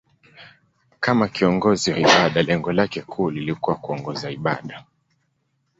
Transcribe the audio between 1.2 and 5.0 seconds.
kiongozi wa ibada, lengo lake kuu lilikuwa kuongoza ibada.